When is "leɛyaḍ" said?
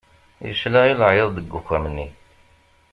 0.99-1.29